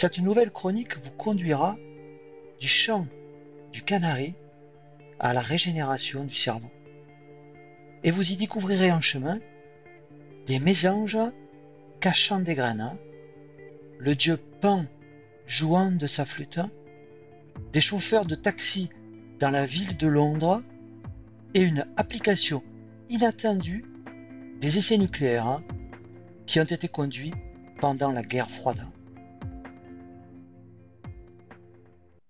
[0.00, 1.76] Cette nouvelle chronique vous conduira
[2.60, 3.08] du chant
[3.72, 4.34] du canari
[5.18, 6.70] à la régénération du cerveau.
[8.04, 9.40] Et vous y découvrirez en chemin
[10.46, 11.18] des mésanges
[11.98, 12.96] cachant des graines,
[13.98, 14.86] le dieu Pan
[15.48, 16.60] jouant de sa flûte,
[17.72, 18.90] des chauffeurs de taxi
[19.40, 20.62] dans la ville de Londres
[21.54, 22.62] et une application
[23.10, 23.84] inattendue
[24.60, 25.60] des essais nucléaires
[26.46, 27.34] qui ont été conduits
[27.80, 28.86] pendant la guerre froide.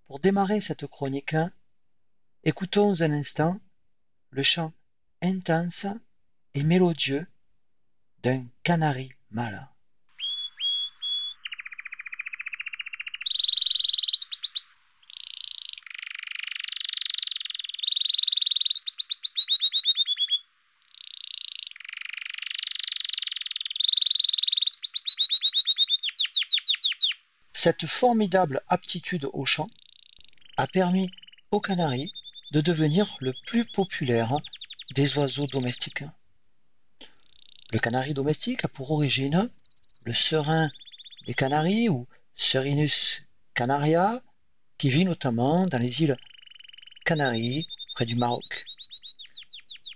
[0.09, 1.37] Pour démarrer cette chronique,
[2.43, 3.61] écoutons un instant
[4.31, 4.73] le chant
[5.21, 5.85] intense
[6.55, 7.27] et mélodieux
[8.23, 9.69] d'un canari mâle.
[27.53, 29.69] Cette formidable aptitude au chant
[30.59, 31.11] a permis
[31.53, 32.13] au canari
[32.51, 34.37] de devenir le plus populaire
[34.95, 36.03] des oiseaux domestiques.
[37.71, 39.47] Le canari domestique a pour origine
[40.05, 40.71] le serin
[41.27, 44.21] des Canaries ou Serinus canaria,
[44.79, 46.17] qui vit notamment dans les îles
[47.05, 48.65] Canaries près du Maroc.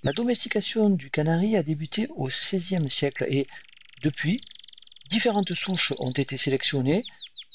[0.04, 3.48] La domestication du canari a débuté au XVIe siècle et
[4.02, 4.44] depuis,
[5.10, 7.04] différentes souches ont été sélectionnées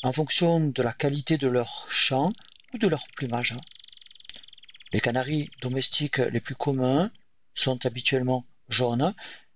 [0.03, 2.33] en fonction de la qualité de leur chant
[2.73, 3.55] ou de leur plumage.
[4.93, 7.11] Les canaris domestiques les plus communs
[7.53, 9.13] sont habituellement jaunes,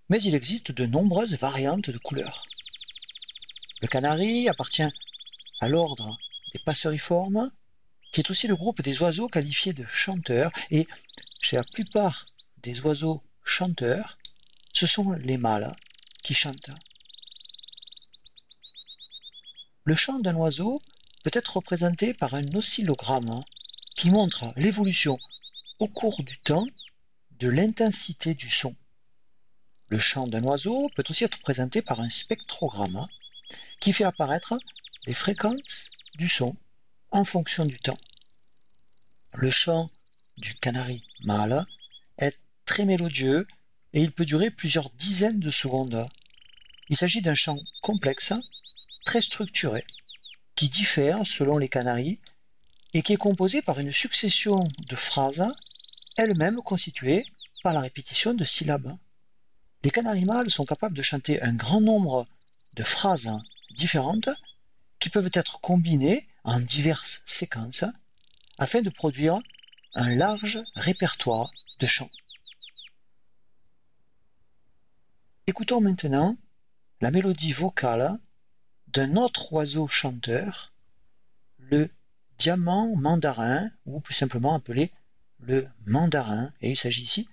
[0.09, 2.45] mais il existe de nombreuses variantes de couleurs.
[3.81, 4.92] Le canari appartient
[5.62, 6.18] à l'ordre
[6.53, 7.52] des passeriformes,
[8.12, 10.88] qui est aussi le groupe des oiseaux qualifiés de chanteurs, et
[11.40, 12.25] chez la plupart
[12.58, 14.18] des oiseaux chanteurs,
[14.73, 15.75] ce sont les mâles
[16.23, 16.72] qui chantent.
[19.84, 20.81] Le chant d'un oiseau
[21.24, 23.44] peut être représenté par un oscillogramme
[23.96, 25.20] qui montre l'évolution
[25.80, 26.68] au cours du temps
[27.40, 28.76] de l'intensité du son.
[29.88, 33.08] Le chant d'un oiseau peut aussi être présenté par un spectrogramme
[33.80, 34.58] qui fait apparaître
[35.06, 36.56] les fréquences du son
[37.12, 37.98] en fonction du temps.
[39.34, 39.90] Le chant
[40.38, 41.66] du canari mâle
[42.18, 43.48] est très mélodieux
[43.94, 46.08] et il peut durer plusieurs dizaines de secondes.
[46.90, 48.34] Il s'agit d'un chant complexe
[49.06, 49.84] très structuré,
[50.56, 52.19] qui diffère selon les canaries
[52.94, 55.47] et qui est composé par une succession de phrases,
[56.17, 57.25] elles-mêmes constituées
[57.63, 58.97] par la répétition de syllabes.
[59.84, 62.28] Les canaris mâles sont capables de chanter un grand nombre
[62.75, 63.31] de phrases
[63.72, 64.29] différentes
[65.00, 67.85] qui peuvent être combinées en diverses séquences
[68.57, 69.39] afin de produire
[69.95, 72.12] un large répertoire de chants.
[75.47, 76.38] Écoutons maintenant
[77.01, 78.19] la mélodie vocale
[78.94, 80.74] d'un autre oiseau chanteur,
[81.59, 81.90] le
[82.38, 84.91] diamant mandarin, ou plus simplement appelé
[85.40, 87.30] le mandarin, et il s'agit ici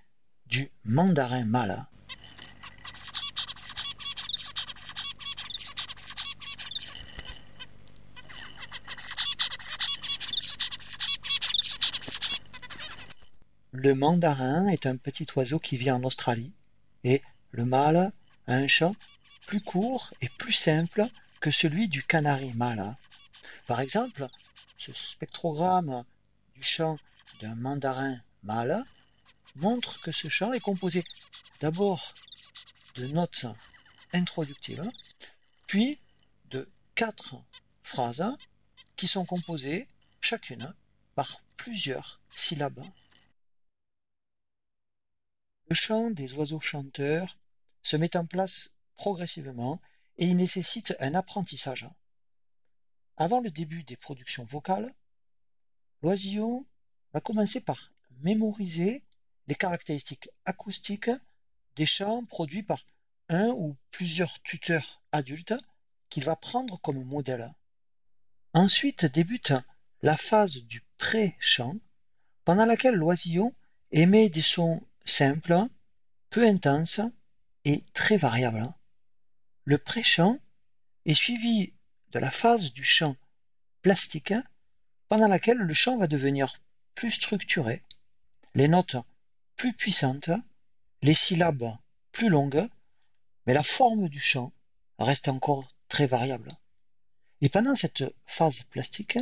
[0.46, 1.86] du mandarin mâle.
[13.72, 16.52] Le mandarin est un petit oiseau qui vit en Australie
[17.04, 18.12] et le mâle
[18.46, 18.94] a un chant
[19.46, 21.08] plus court et plus simple
[21.40, 22.94] que celui du canari mâle.
[23.66, 24.26] Par exemple,
[24.76, 26.04] ce spectrogramme
[26.54, 26.98] du chant
[27.40, 28.84] d'un mandarin mâle
[29.56, 31.04] montre que ce chant est composé
[31.60, 32.14] d'abord
[32.94, 33.46] de notes
[34.12, 34.90] introductives,
[35.66, 35.98] puis
[36.50, 37.36] de quatre
[37.82, 38.36] phrases
[38.96, 39.88] qui sont composées
[40.20, 40.74] chacune
[41.14, 42.84] par plusieurs syllabes.
[45.68, 47.36] Le chant des oiseaux chanteurs
[47.82, 49.80] se met en place progressivement
[50.18, 51.88] et il nécessite un apprentissage.
[53.16, 54.92] Avant le début des productions vocales,
[56.02, 56.66] l'oisillon
[57.12, 59.02] va commencer par mémoriser
[59.46, 61.10] les caractéristiques acoustiques
[61.76, 62.84] des chants produits par
[63.28, 65.54] un ou plusieurs tuteurs adultes
[66.10, 67.52] qu'il va prendre comme modèle.
[68.52, 69.52] Ensuite débute
[70.02, 71.76] la phase du pré-chant,
[72.44, 73.54] pendant laquelle l'oisillon
[73.90, 75.66] émet des sons simples,
[76.30, 77.00] peu intenses
[77.64, 78.72] et très variables.
[79.68, 80.38] Le pré-chant
[81.04, 81.74] est suivi
[82.12, 83.16] de la phase du chant
[83.82, 84.32] plastique
[85.10, 86.58] pendant laquelle le chant va devenir
[86.94, 87.84] plus structuré,
[88.54, 88.96] les notes
[89.56, 90.30] plus puissantes,
[91.02, 91.76] les syllabes
[92.12, 92.66] plus longues,
[93.46, 94.54] mais la forme du chant
[94.98, 96.56] reste encore très variable.
[97.42, 99.18] Et pendant cette phase plastique,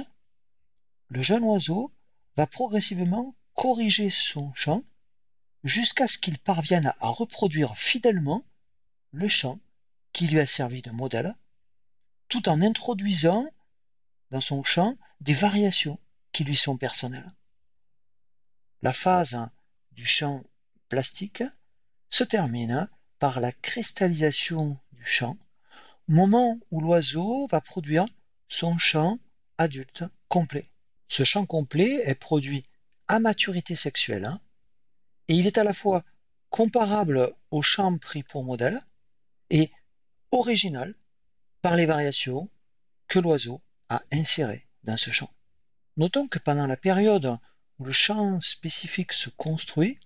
[1.09, 1.93] le jeune oiseau
[2.37, 4.85] va progressivement corriger son chant
[5.65, 8.47] jusqu'à ce qu'il parvienne à reproduire fidèlement
[9.11, 9.59] le chant
[10.17, 11.35] qui lui a servi de modèle,
[12.31, 13.47] tout en introduisant
[14.31, 16.01] dans son chant des variations
[16.33, 17.35] qui lui sont personnelles.
[18.81, 19.39] La phase
[19.93, 20.43] du chant
[20.89, 21.43] plastique
[22.09, 25.37] se termine par la cristallisation du chant,
[26.09, 28.07] moment où l'oiseau va produire
[28.49, 29.19] son chant
[29.59, 30.71] adulte complet.
[31.09, 32.65] Ce chant complet est produit
[33.07, 34.41] à maturité sexuelle hein,
[35.29, 36.03] et il est à la fois
[36.49, 38.81] comparable au chant pris pour modèle
[39.51, 39.71] et
[40.37, 40.95] original
[41.63, 42.49] par les variations
[43.09, 45.31] que l'oiseau a insérées dans ce chant.
[45.97, 47.39] Notons que pendant la période
[47.79, 49.99] où le chant spécifique se construit,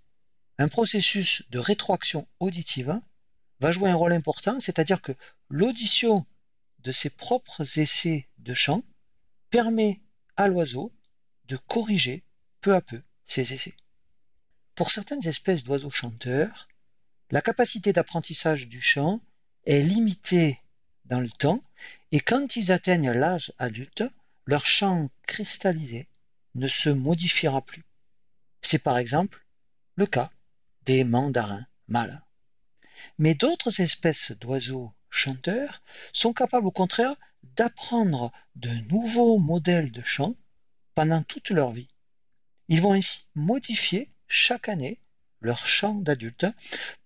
[0.59, 3.01] un processus de rétroaction auditive
[3.61, 5.13] va jouer un rôle important, c'est-à-dire que
[5.49, 6.27] l'audition
[6.81, 8.83] de ses propres essais de chant
[9.51, 10.01] permet
[10.37, 10.93] à l'oiseau
[11.47, 12.25] de corriger
[12.61, 13.75] peu à peu ses essais.
[14.75, 16.69] Pour certaines espèces d'oiseaux chanteurs,
[17.31, 19.21] la capacité d'apprentissage du chant
[19.65, 20.61] est limitée
[21.05, 21.63] dans le temps
[22.13, 24.05] et quand ils atteignent l'âge adulte,
[24.47, 26.09] leur chant cristallisé
[26.55, 27.85] ne se modifiera plus.
[28.63, 29.45] C'est par exemple
[29.95, 30.31] le cas
[30.87, 32.23] des mandarins mâles.
[33.19, 37.15] Mais d'autres espèces d'oiseaux chanteurs sont capables au contraire
[37.57, 40.35] d'apprendre de nouveaux modèles de chant
[40.95, 41.89] pendant toute leur vie.
[42.69, 44.99] Ils vont ainsi modifier chaque année
[45.41, 46.47] leur chant d'adulte,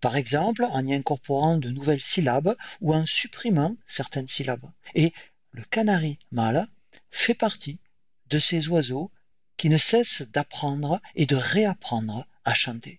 [0.01, 4.71] par exemple en y incorporant de nouvelles syllabes ou en supprimant certaines syllabes.
[4.95, 5.13] Et
[5.53, 6.69] le canari mâle
[7.11, 7.79] fait partie
[8.29, 9.11] de ces oiseaux
[9.57, 12.99] qui ne cessent d'apprendre et de réapprendre à chanter.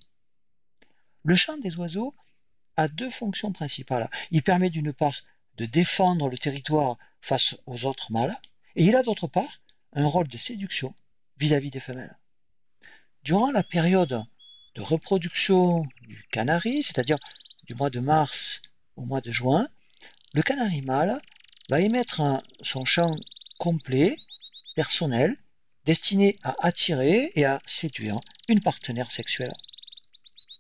[1.24, 2.14] Le chant des oiseaux
[2.78, 4.10] a deux fonctions principales.
[4.32, 5.16] Il permet d'une part
[5.58, 8.38] de défendre le territoire face aux autres mâles,
[8.76, 9.62] et il a d'autre part
[9.94, 10.94] un rôle de séduction
[11.38, 12.18] vis-à-vis des femelles.
[13.24, 14.24] Durant la période
[14.76, 17.18] de reproduction du canari, c'est-à-dire
[17.68, 18.62] du mois de mars
[18.96, 19.68] au mois de juin,
[20.34, 21.22] le canari mâle
[21.70, 23.16] va émettre son chant
[23.58, 24.18] complet,
[24.76, 25.38] personnel,
[25.86, 29.54] destiné à attirer et à séduire une partenaire sexuelle.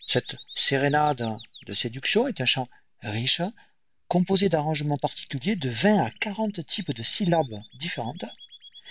[0.07, 2.69] Cette sérénade de séduction est un chant
[3.01, 3.41] riche,
[4.07, 8.25] composé d'arrangements particuliers de 20 à 40 types de syllabes différentes,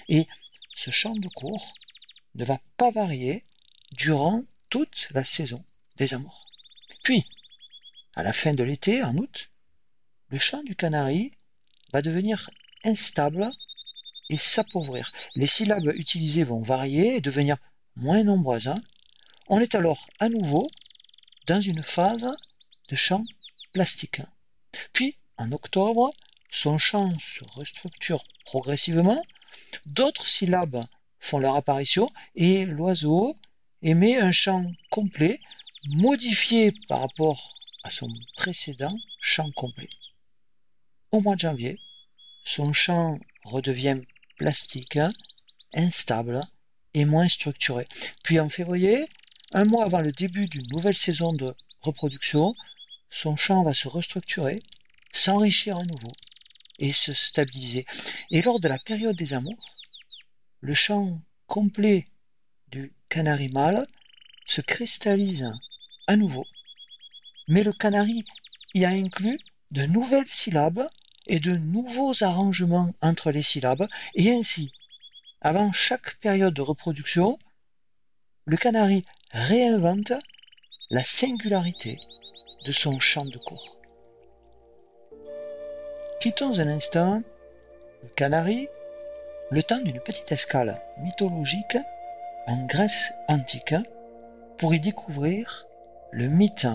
[0.09, 0.27] et
[0.75, 1.73] ce chant de cour
[2.35, 3.45] ne va pas varier
[3.93, 4.41] durant
[5.11, 5.61] la saison
[5.97, 6.47] des amours.
[7.03, 7.25] Puis,
[8.17, 9.51] à la fin de l'été, en août,
[10.31, 11.33] le chant du canari
[11.93, 12.51] va devenir
[12.85, 13.51] instable
[14.31, 15.13] et s'appauvrir.
[15.35, 17.57] Les syllabes utilisées vont varier et devenir
[17.97, 18.69] moins nombreuses.
[18.69, 18.83] Hein.
[19.49, 20.71] On est alors à nouveau
[21.47, 22.29] dans une phase
[22.91, 23.25] de chant
[23.73, 24.23] plastique.
[24.93, 26.13] Puis, en octobre,
[26.51, 29.23] son chant se restructure progressivement,
[29.87, 30.85] d'autres syllabes
[31.21, 33.37] font leur apparition et l'oiseau
[33.85, 35.41] émet un chant complet,
[35.85, 39.91] modifié par rapport à son précédent chant complet.
[41.13, 41.79] Au mois de janvier,
[42.45, 44.01] son chant redevient
[44.39, 44.99] plastique,
[45.75, 46.41] instable
[46.95, 47.87] et moins structuré.
[48.23, 49.07] Puis en février,
[49.53, 52.55] un mois avant le début d'une nouvelle saison de reproduction,
[53.11, 54.63] son chant va se restructurer,
[55.13, 56.13] s'enrichir à nouveau
[56.79, 57.85] et se stabiliser.
[58.31, 59.77] Et lors de la période des amours,
[60.61, 62.07] le chant complet
[62.75, 63.87] du canari mâle
[64.47, 65.49] se cristallise
[66.09, 66.45] à nouveau,
[67.47, 68.25] mais le canari
[68.75, 69.39] y a inclus
[69.71, 70.89] de nouvelles syllabes
[71.29, 73.87] et de nouveaux arrangements entre les syllabes,
[74.17, 74.73] et ainsi,
[75.41, 77.39] avant chaque période de reproduction,
[78.45, 80.13] le canari réinvente
[80.91, 82.01] la singularité
[82.67, 83.79] de son chant de cour.
[86.21, 87.23] Quittons un instant
[88.03, 88.67] le canari,
[89.53, 91.79] le temps d'une petite escale mythologique
[92.47, 93.75] en Grèce antique
[94.59, 95.67] pour y découvrir
[96.11, 96.67] le mythe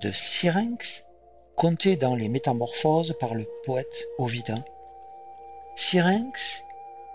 [0.00, 1.06] de Syrinx
[1.56, 4.62] conté dans les Métamorphoses par le poète Ovide.
[5.74, 6.64] Syrinx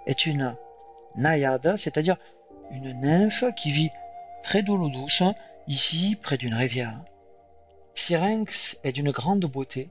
[0.07, 0.55] est une
[1.15, 2.17] naïade, c'est-à-dire
[2.71, 3.91] une nymphe qui vit
[4.43, 5.23] près de l'eau douce,
[5.67, 6.99] ici près d'une rivière.
[7.93, 9.89] Syrinx est d'une grande beauté,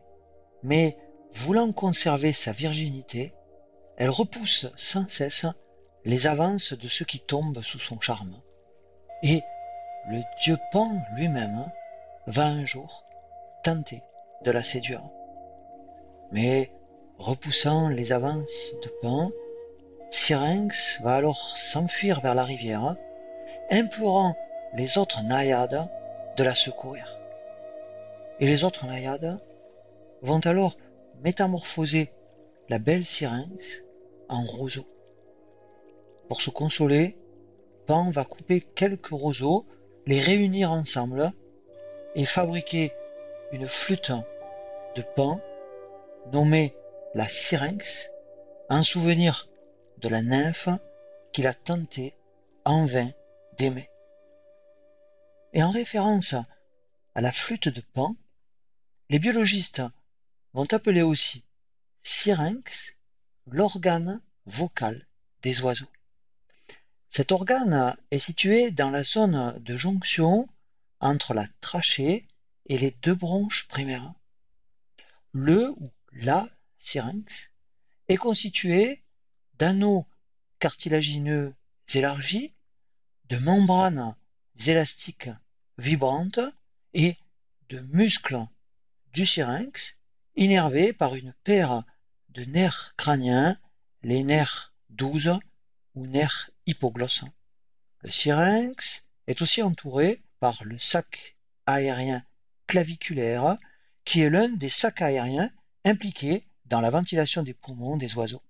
[0.63, 0.97] mais
[1.33, 3.33] voulant conserver sa virginité,
[3.97, 5.47] elle repousse sans cesse
[6.05, 8.41] les avances de ceux qui tombent sous son charme.
[9.23, 9.43] Et
[10.09, 11.71] le dieu Pan lui-même
[12.27, 13.05] va un jour
[13.63, 14.03] tenter
[14.43, 15.05] de la séduire.
[16.33, 16.73] Mais
[17.19, 19.31] repoussant les avances de Pan,
[20.11, 22.97] Syrinx va alors s'enfuir vers la rivière,
[23.71, 24.37] implorant
[24.73, 25.89] les autres naïades
[26.37, 27.19] de la secourir.
[28.41, 29.39] Et les autres naïades
[30.23, 30.77] vont alors
[31.23, 32.11] métamorphoser
[32.69, 33.83] la belle Syrinx
[34.29, 34.87] en roseau.
[36.31, 37.17] Pour se consoler,
[37.89, 39.67] Pan va couper quelques roseaux,
[40.07, 41.33] les réunir ensemble
[42.15, 42.93] et fabriquer
[43.51, 44.13] une flûte
[44.95, 45.41] de Pan
[46.33, 46.73] nommée
[47.15, 48.13] la syrinx
[48.69, 49.49] en souvenir
[49.99, 50.69] de la nymphe
[51.33, 52.15] qu'il a tenté
[52.65, 53.11] en vain
[53.59, 53.91] d'aimer.
[55.53, 56.37] Et en référence
[57.17, 58.15] à la flûte de Pan,
[59.09, 59.83] les biologistes
[60.53, 61.45] vont appeler aussi
[62.05, 62.95] syrinx
[63.49, 65.09] l'organe vocal
[65.43, 65.91] des oiseaux.
[67.13, 70.49] Cet organe est situé dans la zone de jonction
[71.01, 72.29] entre la trachée
[72.67, 74.15] et les deux bronches primaires.
[75.33, 76.49] Le ou la
[76.79, 77.51] syrinx
[78.07, 79.03] est constitué
[79.55, 80.07] d'anneaux
[80.61, 81.53] cartilagineux
[81.93, 82.55] élargis,
[83.29, 84.15] de membranes
[84.67, 85.31] élastiques
[85.79, 86.39] vibrantes
[86.95, 87.17] et
[87.71, 88.47] de muscles
[89.13, 89.99] du syrinx
[90.37, 91.83] innervés par une paire
[92.29, 93.59] de nerfs crâniens,
[94.03, 95.41] les nerfs 12
[95.97, 97.33] ou nerfs hypoglossants.
[98.03, 101.37] Le syrinx est aussi entouré par le sac
[101.67, 102.25] aérien
[102.67, 103.57] claviculaire,
[104.05, 105.51] qui est l'un des sacs aériens
[105.85, 108.43] impliqués dans la ventilation des poumons des oiseaux.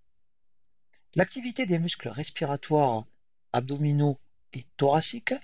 [1.15, 3.05] L'activité des muscles respiratoires
[3.53, 4.19] abdominaux
[4.53, 5.35] et thoraciques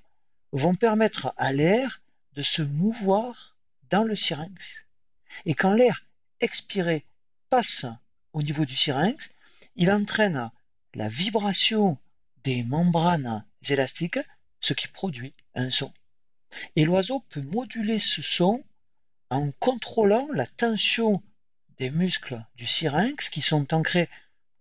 [0.52, 2.00] vont permettre à l'air
[2.34, 3.56] de se mouvoir
[3.90, 4.86] dans le syrinx.
[5.44, 6.06] Et quand l'air
[6.40, 7.04] expiré
[7.50, 7.86] passe
[8.32, 9.30] au niveau du syrinx,
[9.74, 10.50] il entraîne
[10.94, 11.98] la vibration
[12.46, 14.20] des membranes élastiques,
[14.60, 15.92] ce qui produit un son.
[16.76, 18.62] Et l'oiseau peut moduler ce son
[19.30, 21.24] en contrôlant la tension
[21.78, 24.08] des muscles du syrinx qui sont ancrés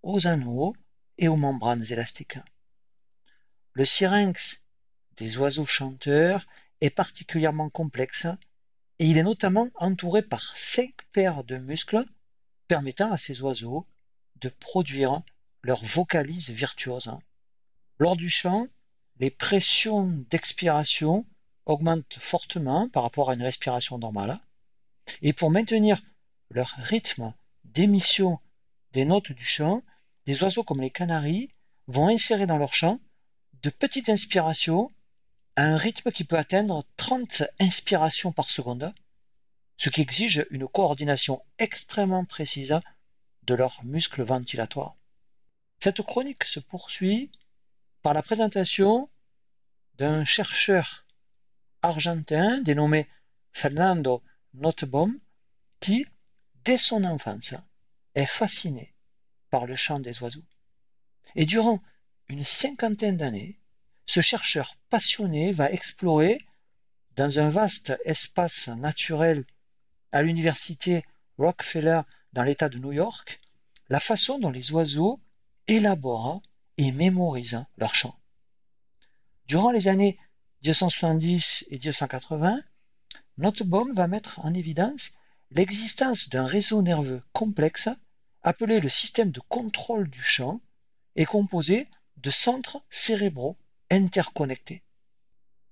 [0.02, 0.76] aux anneaux
[1.20, 2.40] et aux membranes élastiques.
[3.74, 4.64] Le syrinx
[5.18, 6.48] des oiseaux chanteurs
[6.82, 8.26] est particulièrement complexe
[8.98, 12.04] et il est notamment entouré par cinq paires de muscles
[12.68, 13.86] permettant à ces oiseaux
[14.38, 15.22] de produire
[15.62, 17.12] leur vocalise virtuose.
[17.98, 18.68] Lors du chant,
[19.20, 21.26] les pressions d'expiration
[21.66, 24.38] augmentent fortement par rapport à une respiration normale
[25.22, 26.02] et pour maintenir
[26.50, 27.34] leur rythme
[27.64, 28.40] d'émission
[28.92, 29.82] des notes du chant,
[30.26, 31.50] des oiseaux comme les canaris
[31.88, 33.00] vont insérer dans leur chant
[33.64, 34.92] de petites inspirations
[35.56, 38.94] à un rythme qui peut atteindre 30 inspirations par seconde,
[39.78, 42.78] ce qui exige une coordination extrêmement précise
[43.44, 44.98] de leurs muscles ventilatoires.
[45.80, 47.32] Cette chronique se poursuit
[48.06, 49.10] par la présentation
[49.98, 51.08] d'un chercheur
[51.82, 53.08] argentin dénommé
[53.52, 54.22] Fernando
[54.54, 55.18] Nottebohm
[55.80, 56.06] qui,
[56.66, 57.56] dès son enfance,
[58.14, 58.94] est fasciné
[59.50, 60.46] par le chant des oiseaux.
[61.34, 61.82] Et durant
[62.28, 63.58] une cinquantaine d'années,
[64.06, 66.46] ce chercheur passionné va explorer
[67.16, 69.46] dans un vaste espace naturel
[70.12, 71.04] à l'université
[71.40, 72.02] Rockefeller
[72.34, 73.42] dans l'État de New York
[73.90, 75.20] la façon dont les oiseaux
[75.68, 76.44] élaborent
[76.78, 78.20] et mémorisent leur chant.
[79.48, 80.18] Durant les années
[80.64, 82.62] 1970 et 1980,
[83.38, 85.14] Nottebohm va mettre en évidence
[85.52, 87.90] l'existence d'un réseau nerveux complexe
[88.44, 90.62] appelé le système de contrôle du chant
[91.16, 93.58] est composé de centres cérébraux
[93.92, 94.84] interconnectés.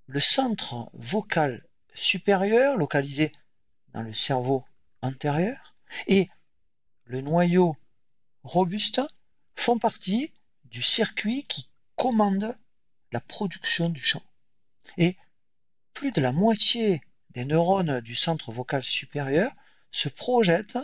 [0.08, 3.32] Le centre vocal supérieur, localisé
[3.94, 4.66] dans le cerveau
[5.02, 5.76] antérieur,
[6.08, 6.30] et
[7.06, 7.76] le noyau
[8.44, 9.02] robuste
[9.56, 10.32] font partie
[10.74, 12.58] du circuit qui commande
[13.12, 14.24] la production du chant.
[14.98, 15.16] Et
[15.94, 19.52] plus de la moitié des neurones du centre vocal supérieur
[19.92, 20.80] se projettent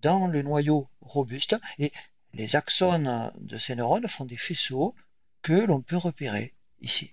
[0.00, 1.92] dans le noyau robuste et
[2.32, 4.94] les axones de ces neurones font des faisceaux
[5.42, 7.12] que l'on peut repérer ici.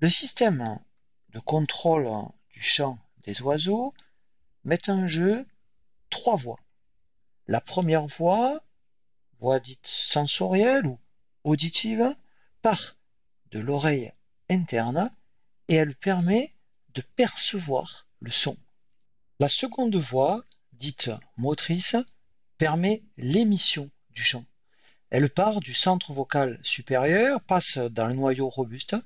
[0.00, 0.78] Le système
[1.30, 2.08] de contrôle
[2.50, 3.92] du chant des oiseaux
[4.64, 5.46] met en jeu
[6.08, 6.60] trois voies.
[7.46, 8.62] La première voie,
[9.40, 10.98] voie dite sensorielle ou
[11.44, 12.14] auditive,
[12.62, 12.96] part
[13.50, 14.12] de l'oreille
[14.50, 15.10] interne
[15.68, 16.52] et elle permet
[16.94, 18.56] de percevoir le son.
[19.38, 21.96] La seconde voie, dite motrice,
[22.56, 24.44] permet l'émission du chant.
[25.10, 28.96] Elle part du centre vocal supérieur, passe dans le noyau robuste,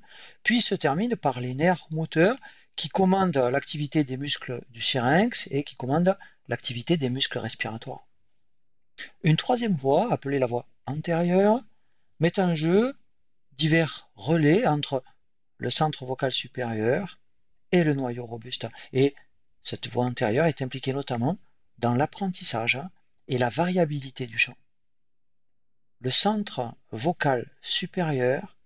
[0.41, 2.37] puis se termine par les nerfs moteurs
[2.75, 8.05] qui commandent l'activité des muscles du syrinx et qui commandent l'activité des muscles respiratoires.
[9.23, 11.63] Une troisième voie, appelée la voie antérieure,
[12.19, 12.93] met en jeu
[13.53, 15.03] divers relais entre
[15.57, 17.17] le centre vocal supérieur
[17.71, 18.67] et le noyau robuste.
[18.91, 19.15] Et
[19.63, 21.37] cette voie antérieure est impliquée notamment
[21.77, 22.81] dans l'apprentissage
[23.27, 24.57] et la variabilité du chant.
[25.99, 28.57] Le centre vocal supérieur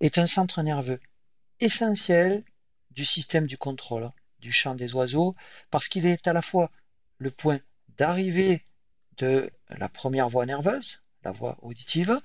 [0.00, 1.00] est un centre nerveux
[1.60, 2.44] essentiel
[2.92, 5.34] du système du contrôle du chant des oiseaux
[5.70, 6.70] parce qu'il est à la fois
[7.18, 7.60] le point
[7.96, 8.62] d'arrivée
[9.16, 12.20] de la première voie nerveuse, la voie auditive,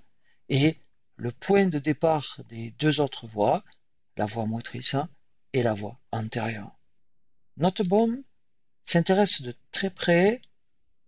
[0.49, 0.77] et
[1.15, 3.63] le point de départ des deux autres voies,
[4.17, 4.95] la voie motrice
[5.53, 6.77] et la voie antérieure.
[7.57, 8.23] Nottebohm
[8.85, 10.41] s'intéresse de très près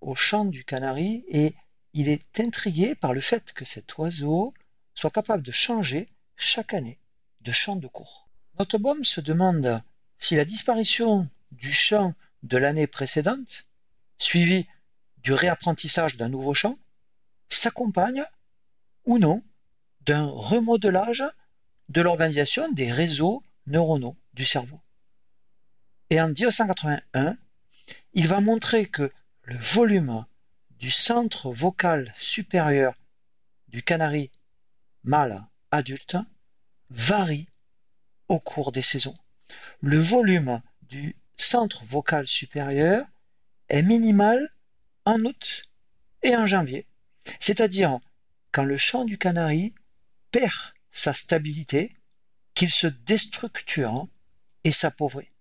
[0.01, 1.55] au chant du canari et
[1.93, 4.53] il est intrigué par le fait que cet oiseau
[4.93, 6.99] soit capable de changer chaque année
[7.41, 8.29] de champ de cours.
[8.59, 9.83] Notebaum se demande
[10.17, 12.13] si la disparition du champ
[12.43, 13.65] de l'année précédente,
[14.17, 14.67] suivie
[15.23, 16.77] du réapprentissage d'un nouveau champ,
[17.49, 18.23] s'accompagne
[19.05, 19.43] ou non
[20.01, 21.23] d'un remodelage
[21.89, 24.79] de l'organisation des réseaux neuronaux du cerveau.
[26.09, 27.37] Et en 1981,
[28.13, 29.11] il va montrer que
[29.43, 30.25] le volume
[30.71, 32.93] du centre vocal supérieur
[33.69, 34.31] du canari
[35.03, 36.17] mâle adulte
[36.89, 37.47] varie
[38.27, 39.17] au cours des saisons.
[39.79, 43.05] Le volume du centre vocal supérieur
[43.69, 44.52] est minimal
[45.05, 45.63] en août
[46.21, 46.85] et en janvier,
[47.39, 47.99] c'est-à-dire
[48.51, 49.73] quand le chant du canari
[50.31, 51.91] perd sa stabilité,
[52.53, 54.07] qu'il se déstructure
[54.63, 55.31] et s'appauvrit.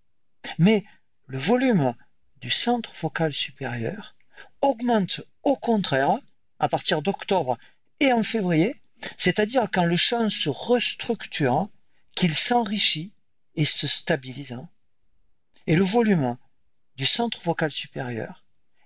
[0.57, 0.83] Mais
[1.27, 1.93] le volume
[2.41, 4.15] du centre vocal supérieur
[4.61, 6.17] augmente au contraire
[6.59, 7.57] à partir d'octobre
[7.99, 8.75] et en février,
[9.17, 11.69] c'est-à-dire quand le chant se restructure,
[12.15, 13.11] qu'il s'enrichit
[13.55, 14.57] et se stabilise.
[15.67, 16.37] Et le volume
[16.95, 18.43] du centre vocal supérieur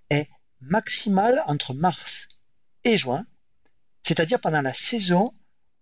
[0.10, 0.30] est
[0.62, 2.28] maximal entre mars
[2.84, 3.26] et juin,
[4.04, 5.34] c'est-à-dire pendant la saison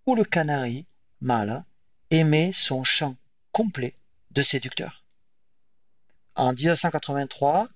[0.06, 0.86] où le canari
[1.22, 1.64] mâle
[2.12, 3.16] émet son chant
[3.52, 3.96] complet
[4.32, 5.04] de séducteur.
[6.36, 7.70] En 1983,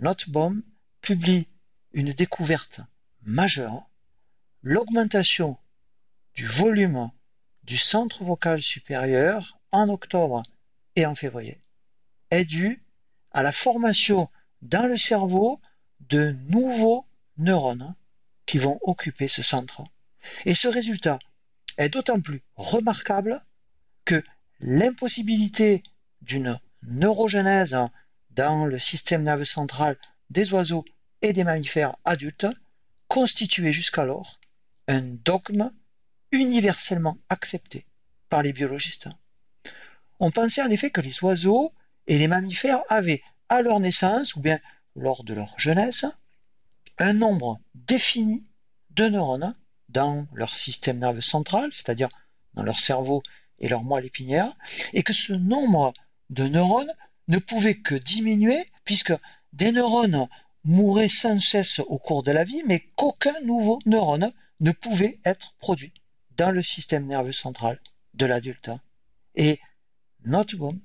[0.00, 0.62] Notbaum
[1.00, 1.48] publie
[1.92, 2.80] une découverte
[3.22, 3.88] majeure,
[4.62, 5.56] l'augmentation
[6.34, 7.10] du volume
[7.64, 10.42] du centre vocal supérieur en octobre
[10.96, 11.60] et en février
[12.30, 12.82] est due
[13.32, 14.28] à la formation
[14.62, 15.60] dans le cerveau
[16.00, 17.94] de nouveaux neurones
[18.46, 19.82] qui vont occuper ce centre.
[20.44, 21.18] Et ce résultat
[21.76, 23.44] est d'autant plus remarquable
[24.04, 24.22] que
[24.60, 25.82] l'impossibilité
[26.22, 27.76] d'une neurogénèse
[28.30, 29.96] dans le système nerveux central
[30.30, 30.84] des oiseaux
[31.22, 32.46] et des mammifères adultes
[33.08, 34.40] constituait jusqu'alors
[34.86, 35.70] un dogme
[36.30, 37.86] universellement accepté
[38.28, 39.08] par les biologistes.
[40.20, 41.72] On pensait en effet que les oiseaux
[42.06, 44.58] et les mammifères avaient, à leur naissance ou bien
[44.98, 46.04] lors de leur jeunesse,
[46.98, 48.44] un nombre défini
[48.90, 49.54] de neurones
[49.88, 52.08] dans leur système nerveux central, c'est-à-dire
[52.54, 53.22] dans leur cerveau
[53.58, 54.52] et leur moelle épinière,
[54.92, 55.94] et que ce nombre
[56.30, 56.92] de neurones
[57.28, 59.14] ne pouvait que diminuer puisque
[59.52, 60.28] des neurones
[60.64, 65.54] mouraient sans cesse au cours de la vie, mais qu'aucun nouveau neurone ne pouvait être
[65.58, 65.92] produit
[66.36, 67.80] dans le système nerveux central
[68.14, 68.70] de l'adulte.
[69.34, 69.60] Et
[70.24, 70.80] Noteboom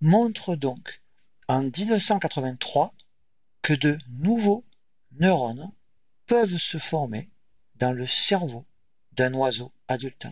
[0.00, 1.02] montre donc
[1.48, 2.94] en 1983
[3.64, 4.62] que de nouveaux
[5.12, 5.72] neurones
[6.26, 7.30] peuvent se former
[7.76, 8.66] dans le cerveau
[9.12, 10.26] d'un oiseau adulte.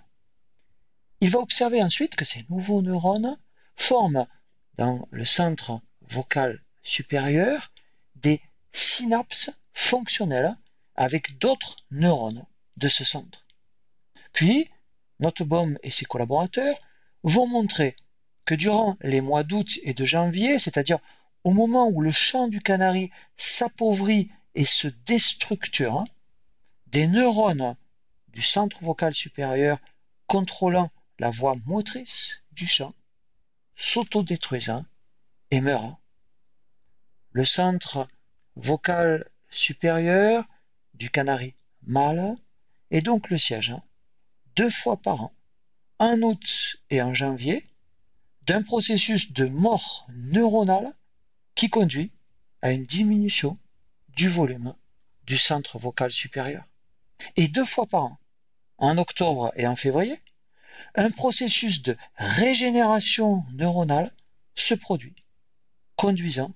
[1.20, 3.38] Il va observer ensuite que ces nouveaux neurones
[3.74, 4.26] forment
[4.76, 7.72] dans le centre vocal supérieur
[8.16, 8.42] des
[8.72, 10.54] synapses fonctionnelles
[10.94, 12.44] avec d'autres neurones
[12.76, 13.46] de ce centre.
[14.34, 14.68] Puis,
[15.20, 16.78] Notebaum et ses collaborateurs
[17.22, 17.96] vont montrer
[18.44, 20.98] que durant les mois d'août et de janvier, c'est-à-dire
[21.44, 26.04] au moment où le champ du canari s'appauvrit et se déstructure,
[26.86, 27.76] des neurones
[28.28, 29.78] du centre vocal supérieur
[30.26, 32.92] contrôlant la voie motrice du chant
[33.74, 34.84] s'autodétruisant
[35.50, 35.98] et meurant.
[37.32, 38.06] Le centre
[38.56, 40.44] vocal supérieur
[40.94, 41.54] du canari
[41.86, 42.36] mâle
[42.90, 43.82] est donc le siège, hein,
[44.56, 45.32] deux fois par an,
[45.98, 47.66] en août et en janvier,
[48.42, 50.92] d'un processus de mort neuronale
[51.54, 52.12] qui conduit
[52.62, 53.58] à une diminution
[54.10, 54.74] du volume
[55.24, 56.64] du centre vocal supérieur
[57.36, 58.18] et deux fois par an,
[58.78, 60.18] en octobre et en février,
[60.94, 64.12] un processus de régénération neuronale
[64.54, 65.14] se produit,
[65.96, 66.52] conduisant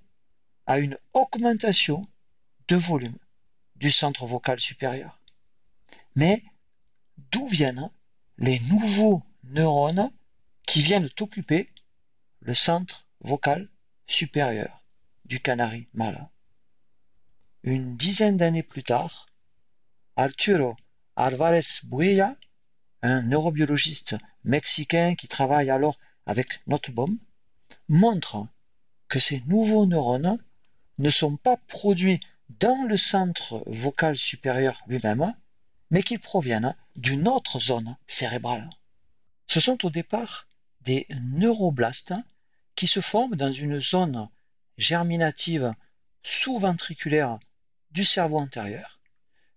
[0.66, 2.02] à une augmentation
[2.68, 3.16] de volume
[3.76, 5.20] du centre vocal supérieur.
[6.14, 6.42] Mais
[7.30, 7.90] d'où viennent
[8.38, 10.10] les nouveaux neurones
[10.66, 11.70] qui viennent occuper
[12.40, 13.68] le centre vocal
[14.06, 14.75] supérieur?
[15.26, 16.28] Du canari mâle
[17.64, 19.26] Une dizaine d'années plus tard,
[20.14, 20.76] Arturo
[21.16, 22.36] Alvarez Buella,
[23.02, 27.18] un neurobiologiste mexicain qui travaille alors avec Notbaum,
[27.88, 28.46] montre
[29.08, 30.38] que ces nouveaux neurones
[30.98, 32.20] ne sont pas produits
[32.60, 35.34] dans le centre vocal supérieur lui-même,
[35.90, 38.70] mais qu'ils proviennent d'une autre zone cérébrale.
[39.48, 40.46] Ce sont au départ
[40.82, 42.14] des neuroblastes
[42.76, 44.28] qui se forment dans une zone
[44.78, 45.72] germinative
[46.22, 47.38] sous-ventriculaire
[47.90, 48.96] du cerveau antérieur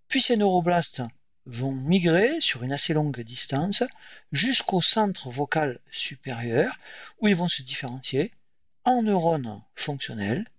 [0.09, 1.03] puis ces neuroblastes
[1.45, 3.83] vont migrer sur une assez longue distance
[4.31, 6.75] jusqu'au centre vocal supérieur
[7.19, 8.33] où ils vont se différencier
[8.85, 10.49] en neurones fonctionnels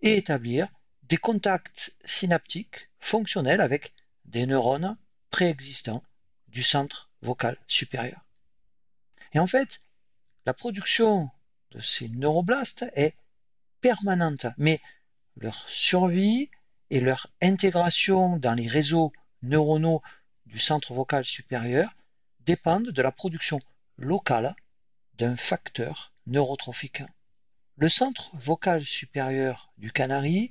[0.00, 0.68] et établir
[1.04, 3.92] des contacts synaptiques fonctionnels avec
[4.24, 4.96] des neurones
[5.30, 6.02] préexistants
[6.48, 8.24] du centre vocal supérieur.
[9.34, 9.82] Et en fait,
[10.46, 11.30] la production
[11.72, 13.14] de ces neuroblastes est
[13.84, 14.80] permanente, mais
[15.36, 16.48] leur survie
[16.88, 20.00] et leur intégration dans les réseaux neuronaux
[20.46, 21.94] du centre vocal supérieur
[22.46, 23.60] dépendent de la production
[23.98, 24.56] locale
[25.18, 27.02] d'un facteur neurotrophique.
[27.76, 30.50] Le centre vocal supérieur du canari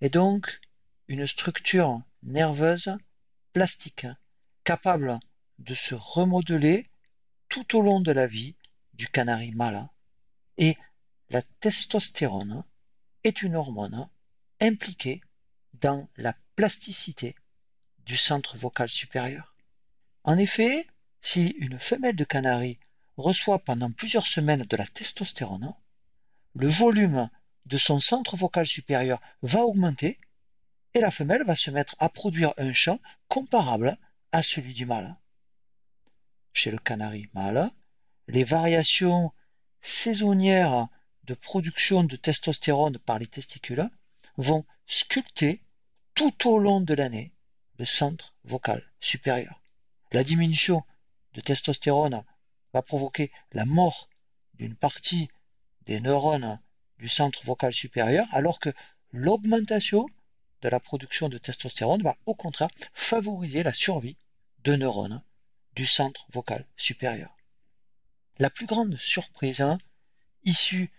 [0.00, 0.60] est donc
[1.08, 2.96] une structure nerveuse
[3.52, 4.06] plastique
[4.62, 5.18] capable
[5.58, 6.88] de se remodeler
[7.48, 8.54] tout au long de la vie
[8.94, 9.88] du canari mâle.
[10.56, 10.76] Et
[11.30, 12.64] la testostérone
[13.22, 14.08] est une hormone
[14.60, 15.22] impliquée
[15.74, 17.36] dans la plasticité
[18.04, 19.54] du centre vocal supérieur.
[20.24, 20.86] En effet,
[21.20, 22.78] si une femelle de canari
[23.16, 25.72] reçoit pendant plusieurs semaines de la testostérone,
[26.54, 27.30] le volume
[27.66, 30.18] de son centre vocal supérieur va augmenter
[30.94, 33.96] et la femelle va se mettre à produire un chant comparable
[34.32, 35.16] à celui du mâle.
[36.52, 37.70] Chez le canari mâle,
[38.26, 39.32] les variations
[39.80, 40.88] saisonnières
[41.30, 43.88] de production de testostérone par les testicules
[44.36, 45.62] vont sculpter
[46.16, 47.30] tout au long de l'année
[47.78, 49.62] le centre vocal supérieur.
[50.10, 50.82] La diminution
[51.34, 52.24] de testostérone
[52.72, 54.10] va provoquer la mort
[54.54, 55.28] d'une partie
[55.82, 56.58] des neurones
[56.98, 58.74] du centre vocal supérieur, alors que
[59.12, 60.08] l'augmentation
[60.62, 64.16] de la production de testostérone va au contraire favoriser la survie
[64.64, 65.22] de neurones
[65.76, 67.36] du centre vocal supérieur.
[68.40, 69.78] La plus grande surprise, hein,
[70.42, 70.90] issue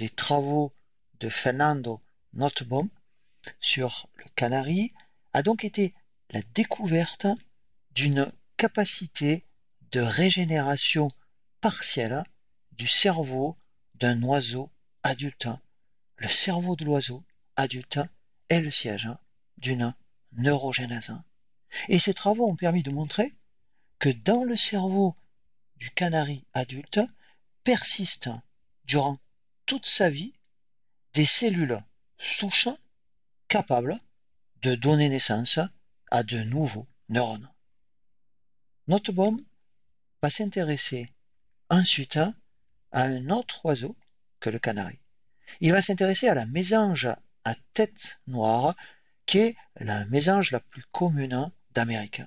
[0.00, 0.72] des travaux
[1.18, 2.00] de Fernando
[2.32, 2.88] Nottebohm
[3.60, 4.94] sur le canari,
[5.34, 5.92] a donc été
[6.30, 7.26] la découverte
[7.90, 9.44] d'une capacité
[9.92, 11.08] de régénération
[11.60, 12.24] partielle
[12.72, 13.58] du cerveau
[13.96, 14.70] d'un oiseau
[15.02, 15.48] adulte.
[16.16, 17.22] Le cerveau de l'oiseau
[17.56, 18.00] adulte
[18.48, 19.10] est le siège
[19.58, 19.94] d'une
[20.32, 21.12] neurogénèse.
[21.88, 23.34] Et ces travaux ont permis de montrer
[23.98, 25.14] que dans le cerveau
[25.76, 27.00] du canari adulte
[27.64, 28.30] persistent
[28.86, 29.18] durant
[29.70, 30.32] toute sa vie
[31.14, 31.80] des cellules
[32.18, 32.70] souches
[33.46, 33.96] capables
[34.62, 35.60] de donner naissance
[36.10, 37.48] à de nouveaux neurones.
[38.88, 39.40] Nottebohm
[40.22, 41.14] va s'intéresser
[41.68, 43.96] ensuite à un autre oiseau
[44.40, 44.98] que le canari.
[45.60, 47.06] Il va s'intéresser à la mésange
[47.44, 48.74] à tête noire,
[49.24, 52.22] qui est la mésange la plus commune d'Amérique.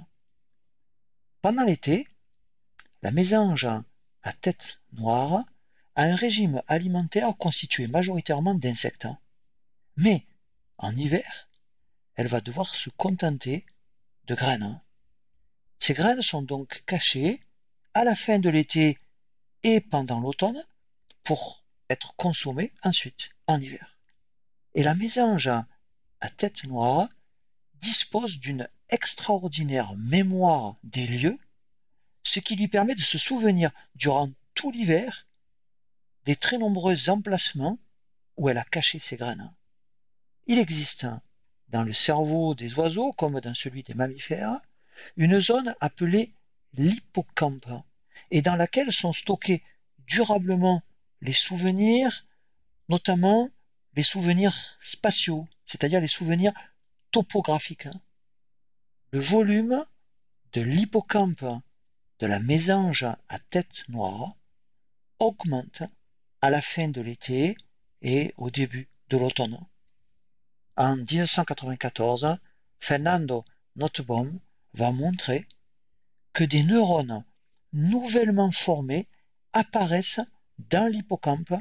[1.42, 2.08] Pendant l'été,
[3.02, 5.44] la mésange à tête noire
[5.96, 9.08] a un régime alimentaire constitué majoritairement d'insectes.
[9.98, 10.26] Mais
[10.78, 11.50] en hiver,
[12.16, 13.66] elle va devoir se contenter
[14.26, 14.80] de graines.
[15.80, 17.42] Ces graines sont donc cachées
[17.94, 18.98] à la fin de l'été
[19.64, 20.64] et pendant l'automne
[21.24, 23.98] pour être consommées ensuite en hiver.
[24.74, 27.10] Et la mésange à tête noire
[27.76, 31.38] dispose d'une extraordinaire mémoire des lieux,
[32.24, 35.28] ce qui lui permet de se souvenir durant tout l'hiver
[36.26, 37.80] des très nombreux emplacements
[38.38, 39.54] où elle a caché ses graines.
[40.48, 41.06] Il existe
[41.70, 44.60] dans le cerveau des oiseaux, comme dans celui des mammifères,
[45.18, 46.34] une zone appelée
[46.74, 47.70] l'hippocampe,
[48.32, 49.64] et dans laquelle sont stockés
[50.08, 50.82] durablement
[51.22, 52.26] les souvenirs,
[52.90, 53.50] notamment
[53.96, 56.54] les souvenirs spatiaux, c'est-à-dire les souvenirs
[57.12, 57.88] topographiques.
[59.12, 59.86] Le volume
[60.54, 61.46] de l'hippocampe
[62.20, 64.36] de la mésange à tête noire
[65.20, 65.84] augmente
[66.44, 67.56] à la fin de l'été
[68.02, 69.58] et au début de l'automne.
[70.76, 72.38] En 1994,
[72.82, 73.46] Fernando
[73.78, 74.42] Nottebohm
[74.74, 75.48] va montrer
[76.34, 77.24] que des neurones
[77.72, 79.08] nouvellement formés
[79.54, 80.20] apparaissent
[80.70, 81.54] dans l'hippocampe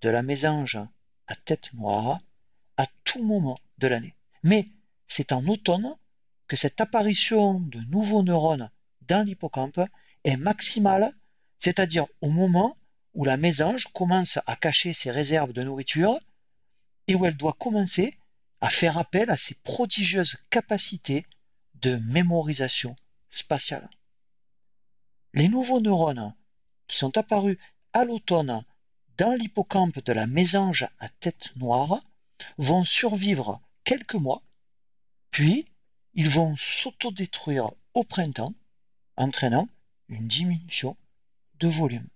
[0.00, 0.78] de la mésange
[1.26, 2.20] à tête noire
[2.76, 4.14] à tout moment de l'année.
[4.44, 4.68] Mais
[5.08, 5.92] c'est en automne
[6.46, 8.70] que cette apparition de nouveaux neurones
[9.08, 9.80] dans l'hippocampe
[10.22, 11.16] est maximale,
[11.58, 12.76] c'est-à-dire au moment
[13.14, 16.18] où la mésange commence à cacher ses réserves de nourriture
[17.06, 18.16] et où elle doit commencer
[18.60, 21.26] à faire appel à ses prodigieuses capacités
[21.76, 22.94] de mémorisation
[23.30, 23.88] spatiale.
[25.32, 26.34] Les nouveaux neurones
[26.86, 27.58] qui sont apparus
[27.92, 28.64] à l'automne
[29.16, 32.00] dans l'hippocampe de la mésange à tête noire
[32.58, 34.42] vont survivre quelques mois,
[35.30, 35.66] puis
[36.14, 38.54] ils vont s'autodétruire au printemps,
[39.16, 39.68] entraînant
[40.08, 40.96] une diminution
[41.58, 42.08] de volume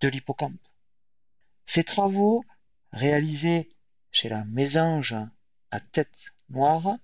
[0.00, 0.60] de l'hippocampe.
[1.66, 2.44] Ces travaux,
[2.92, 3.70] réalisés
[4.10, 5.14] chez la mésange
[5.70, 6.96] à tête noire,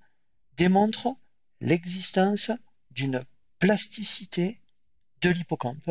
[0.57, 1.17] démontrent
[1.61, 2.51] l'existence
[2.91, 3.25] d'une
[3.59, 4.61] plasticité
[5.21, 5.91] de l'hippocampe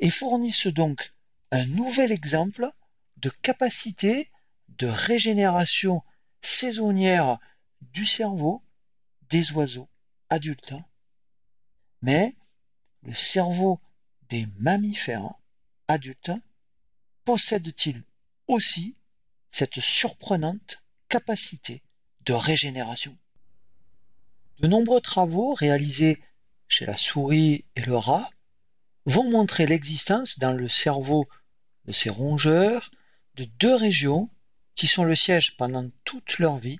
[0.00, 1.12] et fournissent donc
[1.50, 2.70] un nouvel exemple
[3.16, 4.30] de capacité
[4.68, 6.02] de régénération
[6.40, 7.38] saisonnière
[7.80, 8.62] du cerveau
[9.30, 9.88] des oiseaux
[10.28, 10.74] adultes
[12.02, 12.34] Mais
[13.02, 13.80] le cerveau
[14.28, 15.34] des mammifères
[15.92, 16.32] adultes
[17.24, 18.02] possède-t-il
[18.48, 18.96] aussi
[19.50, 21.82] cette surprenante capacité
[22.22, 23.16] de régénération?
[24.60, 26.22] De nombreux travaux réalisés
[26.68, 28.28] chez la souris et le rat
[29.04, 31.28] vont montrer l'existence dans le cerveau
[31.84, 32.90] de ces rongeurs
[33.34, 34.30] de deux régions
[34.74, 36.78] qui sont le siège pendant toute leur vie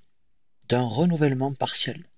[0.69, 2.09] d'un renouvellement partiel.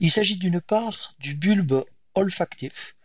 [0.00, 2.96] Il s'agit d'une part du bulbe olfactif,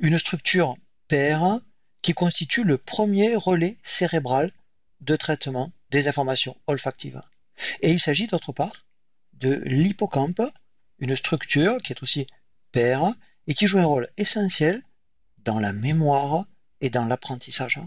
[0.00, 0.76] une structure
[1.08, 1.60] paire
[2.04, 4.52] qui constitue le premier relais cérébral
[5.00, 7.22] de traitement des informations olfactives.
[7.80, 8.84] Et il s'agit d'autre part
[9.32, 10.42] de l'hippocampe,
[10.98, 12.26] une structure qui est aussi
[12.72, 13.14] paire
[13.46, 14.82] et qui joue un rôle essentiel
[15.38, 16.46] dans la mémoire
[16.82, 17.80] et dans l'apprentissage.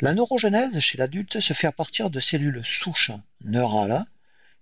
[0.00, 4.06] La neurogenèse chez l'adulte se fait à partir de cellules souches neurales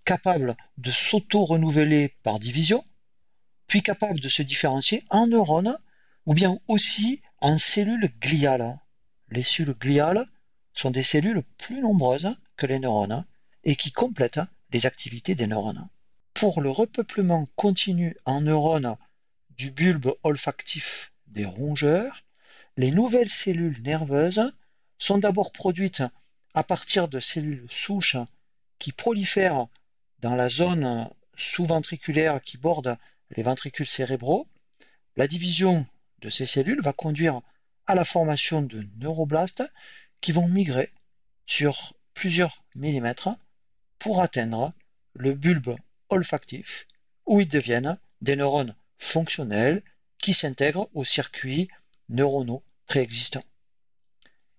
[0.05, 2.85] capables de s'auto-renouveler par division,
[3.69, 5.79] puis capables de se différencier en neurones
[6.27, 8.79] ou bien aussi en cellules gliales.
[9.29, 10.27] Les cellules gliales
[10.73, 13.25] sont des cellules plus nombreuses que les neurones
[13.65, 14.41] et qui complètent
[14.73, 15.89] les activités des neurones.
[16.35, 18.97] Pour le repeuplement continu en neurones
[19.51, 22.25] du bulbe olfactif des rongeurs,
[22.77, 24.53] les nouvelles cellules nerveuses
[24.99, 26.03] sont d'abord produites
[26.55, 28.17] à partir de cellules souches
[28.79, 29.67] qui prolifèrent
[30.21, 32.97] dans la zone sous-ventriculaire qui borde
[33.31, 34.47] les ventricules cérébraux.
[35.17, 35.87] La division
[36.21, 37.41] de ces cellules va conduire
[37.87, 39.65] à la formation de neuroblastes
[40.21, 40.91] qui vont migrer
[41.47, 43.29] sur plusieurs millimètres
[43.99, 44.73] pour atteindre
[45.15, 45.77] le bulbe
[46.09, 46.87] olfactif
[47.27, 49.83] où ils deviennent des neurones fonctionnels
[50.19, 51.69] qui s'intègrent aux circuits
[52.09, 53.45] neuronaux préexistants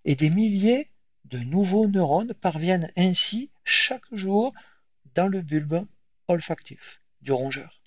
[0.07, 0.89] et des milliers
[1.25, 4.53] de nouveaux neurones parviennent ainsi chaque jour
[5.13, 5.85] dans le bulbe
[6.29, 7.81] olfactif du rongeur.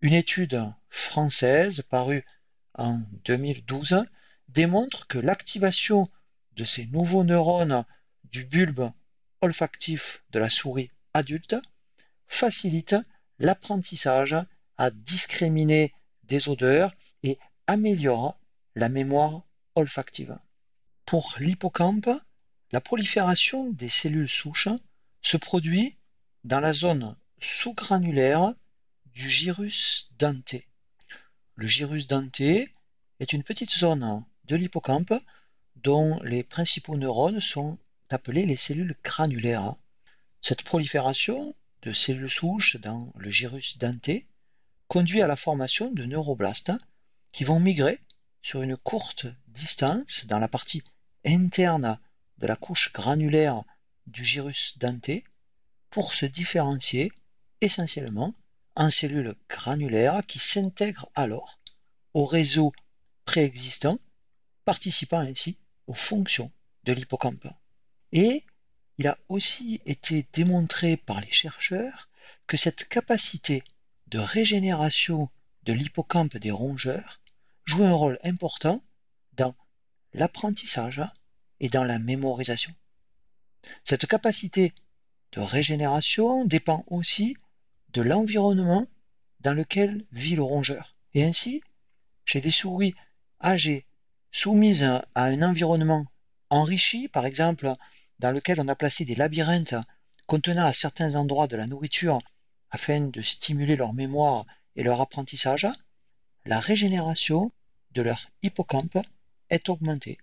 [0.00, 2.24] Une étude française parue
[2.76, 4.04] en 2012
[4.48, 6.08] démontre que l'activation
[6.56, 7.84] de ces nouveaux neurones
[8.24, 8.90] du bulbe
[9.40, 11.56] olfactif de la souris adulte
[12.26, 12.96] facilite
[13.38, 14.36] l'apprentissage
[14.78, 15.92] à discriminer
[16.24, 18.38] des odeurs et améliore
[18.74, 19.42] la mémoire
[19.74, 20.38] olfactive.
[21.04, 22.10] Pour l'hippocampe,
[22.72, 24.68] la prolifération des cellules souches
[25.22, 25.96] se produit
[26.44, 28.54] dans la zone sous-granulaire
[29.06, 30.66] du gyrus denté.
[31.58, 32.70] Le gyrus denté
[33.18, 35.14] est une petite zone de l'hippocampe
[35.76, 37.78] dont les principaux neurones sont
[38.10, 39.74] appelés les cellules granulaires.
[40.42, 44.26] Cette prolifération de cellules souches dans le gyrus denté
[44.86, 46.72] conduit à la formation de neuroblastes
[47.32, 48.00] qui vont migrer
[48.42, 50.82] sur une courte distance dans la partie
[51.24, 51.98] interne
[52.36, 53.64] de la couche granulaire
[54.06, 55.24] du gyrus denté
[55.88, 57.12] pour se différencier
[57.62, 58.34] essentiellement
[58.76, 61.58] en cellules granulaires qui s'intègrent alors
[62.14, 62.72] au réseau
[63.24, 63.98] préexistant,
[64.64, 66.50] participant ainsi aux fonctions
[66.84, 67.48] de l'hippocampe.
[68.12, 68.44] Et
[68.98, 72.08] il a aussi été démontré par les chercheurs
[72.46, 73.62] que cette capacité
[74.06, 75.28] de régénération
[75.64, 77.20] de l'hippocampe des rongeurs
[77.64, 78.82] joue un rôle important
[79.32, 79.54] dans
[80.12, 81.02] l'apprentissage
[81.60, 82.72] et dans la mémorisation.
[83.84, 84.72] Cette capacité
[85.32, 87.36] de régénération dépend aussi
[87.96, 88.86] de l'environnement
[89.40, 90.94] dans lequel vit le rongeur.
[91.14, 91.62] Et ainsi,
[92.26, 92.94] chez des souris
[93.42, 93.86] âgées
[94.30, 96.04] soumises à un environnement
[96.50, 97.72] enrichi, par exemple
[98.18, 99.76] dans lequel on a placé des labyrinthes
[100.26, 102.18] contenant à certains endroits de la nourriture
[102.70, 105.66] afin de stimuler leur mémoire et leur apprentissage,
[106.44, 107.50] la régénération
[107.92, 108.98] de leur hippocampe
[109.48, 110.18] est augmentée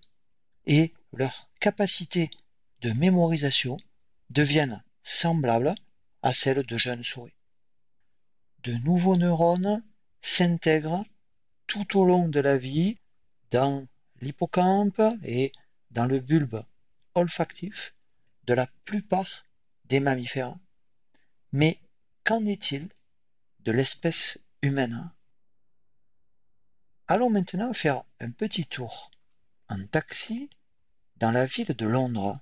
[0.68, 2.30] et leurs capacités
[2.82, 3.78] de mémorisation
[4.30, 5.74] deviennent semblables
[6.22, 7.34] à celles de jeunes souris.
[8.64, 9.84] De nouveaux neurones
[10.22, 11.04] s'intègrent
[11.68, 12.98] tout au long de la vie
[13.52, 13.86] dans
[14.22, 15.52] l'hippocampe et
[15.92, 16.64] dans le bulbe
[17.14, 17.94] olfactif
[18.46, 19.46] de la plupart
[19.84, 20.56] des mammifères.
[21.52, 21.78] Mais
[22.24, 22.88] qu'en est-il
[23.66, 25.12] de l'espèce humaine?
[27.08, 29.12] Allons maintenant faire un petit tour
[29.68, 30.50] en taxi
[31.18, 32.40] dans la ville de Londres.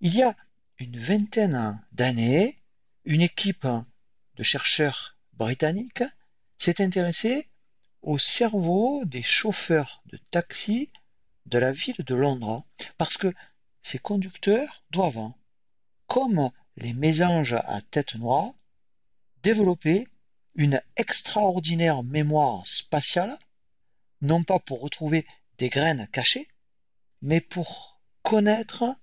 [0.00, 0.36] Il y a
[0.78, 2.58] une vingtaine d'années,
[3.06, 3.66] une équipe
[4.36, 6.04] de chercheurs britanniques
[6.58, 7.48] s'est intéressée
[8.02, 10.90] au cerveau des chauffeurs de taxi
[11.46, 12.64] de la ville de Londres,
[12.98, 13.32] parce que
[13.82, 15.32] ces conducteurs doivent,
[16.06, 18.52] comme les mésanges à tête noire,
[19.42, 20.06] développer
[20.54, 23.38] une extraordinaire mémoire spatiale
[24.20, 25.26] non pas pour retrouver
[25.58, 26.48] des graines cachées,
[27.20, 28.96] mais pour connaître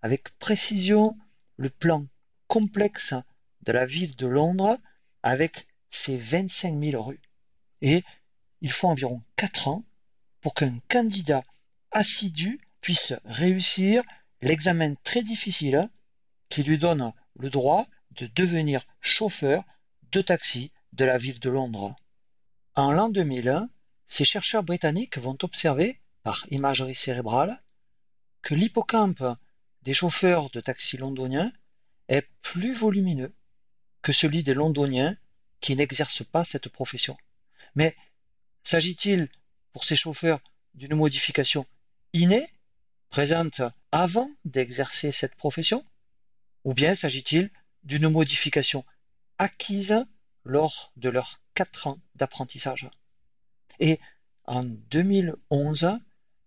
[0.00, 1.16] avec précision
[1.56, 2.06] le plan
[2.48, 3.14] complexe
[3.62, 4.78] de la ville de Londres
[5.22, 7.20] avec ses 25 000 rues.
[7.82, 8.02] Et
[8.60, 9.84] il faut environ 4 ans
[10.40, 11.44] pour qu'un candidat
[11.92, 14.02] assidu puisse réussir
[14.40, 15.88] l'examen très difficile
[16.48, 19.64] qui lui donne le droit de devenir chauffeur
[20.10, 21.94] de taxi de la ville de Londres.
[22.74, 23.68] En l'an 2001,
[24.06, 27.56] ces chercheurs britanniques vont observer, par imagerie cérébrale,
[28.42, 29.24] que l'hippocampe
[29.82, 31.52] des chauffeurs de taxi londoniens
[32.08, 33.34] est plus volumineux
[34.02, 35.16] que celui des londoniens
[35.62, 37.16] qui n'exercent pas cette profession.
[37.74, 37.96] Mais
[38.64, 39.28] s'agit-il
[39.72, 40.40] pour ces chauffeurs
[40.74, 41.66] d'une modification
[42.12, 42.46] innée,
[43.08, 45.86] présente avant d'exercer cette profession,
[46.64, 47.50] ou bien s'agit-il
[47.84, 48.84] d'une modification
[49.38, 50.04] acquise
[50.44, 52.90] lors de leurs quatre ans d'apprentissage?
[53.80, 53.98] Et
[54.44, 55.98] en 2011,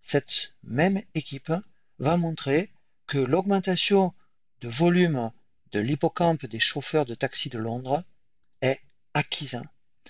[0.02, 1.54] cette même équipe
[2.00, 2.70] va montrer
[3.08, 4.14] que l'augmentation
[4.62, 5.32] de volume
[5.72, 8.04] de l'hippocampe des chauffeurs de taxi de Londres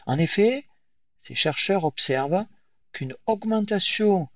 [0.08, 0.66] En effet,
[1.22, 2.46] ces chercheurs observent
[2.92, 4.30] qu'une augmentation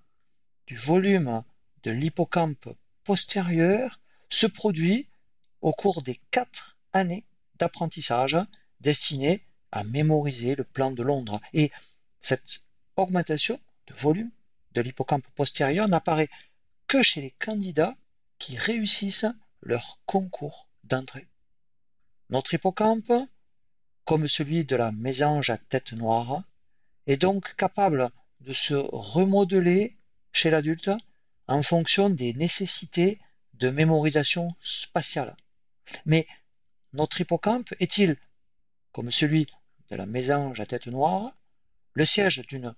[0.67, 1.43] du volume
[1.83, 2.69] de l'hippocampe
[3.03, 5.07] postérieur se produit
[5.61, 8.37] au cours des quatre années d'apprentissage
[8.79, 11.41] destinées à mémoriser le plan de Londres.
[11.53, 11.71] Et
[12.21, 12.63] cette
[12.95, 14.31] augmentation de volume
[14.73, 16.29] de l'hippocampe postérieur n'apparaît
[16.87, 17.95] que chez les candidats
[18.37, 19.25] qui réussissent
[19.61, 21.27] leur concours d'entrée.
[22.29, 23.11] Notre hippocampe,
[24.09, 26.41] comme celui de la mésange à tête noire,
[27.05, 29.99] est donc capable de se remodeler
[30.33, 30.89] chez l'adulte
[31.45, 33.19] en fonction des nécessités
[33.53, 35.37] de mémorisation spatiale.
[36.07, 36.25] Mais
[36.91, 38.17] notre hippocampe est-il,
[38.93, 39.45] comme celui
[39.91, 41.37] de la mésange à tête noire,
[41.93, 42.73] le siège d'une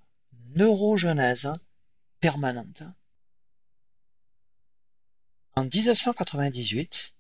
[0.58, 1.54] neurogenèse
[2.20, 2.84] permanente?
[5.56, 7.14] En 1998,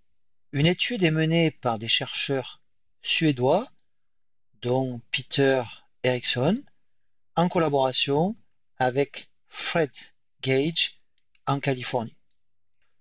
[0.52, 2.62] une étude est menée par des chercheurs
[3.02, 3.72] suédois,
[4.62, 5.64] dont Peter
[6.04, 6.62] Eriksson,
[7.36, 8.36] en collaboration
[8.78, 9.92] avec Fred
[10.42, 11.02] Gage
[11.48, 12.16] en Californie.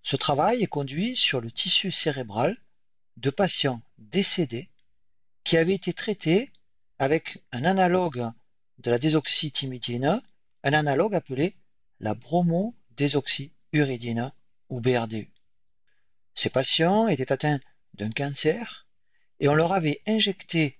[0.03, 2.57] Ce travail est conduit sur le tissu cérébral
[3.19, 4.71] de patients décédés
[5.45, 6.51] qui avaient été traités
[6.99, 8.31] avec un analogue
[8.79, 10.23] de la désoxythymidine,
[10.65, 11.55] un analogue appelé
[12.01, 14.33] la bromodésoxyuridine
[14.71, 15.31] ou BRDU.
[16.35, 17.61] Ces patients étaient atteints
[17.95, 18.87] d'un cancer
[19.39, 20.80] et on leur avait injecté